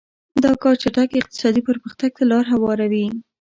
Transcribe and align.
دا 0.43 0.51
کار 0.63 0.75
چټک 0.81 1.09
اقتصادي 1.19 1.61
پرمختګ 1.67 2.11
ته 2.17 2.23
لار 2.31 2.45
هواروي. 2.53 3.05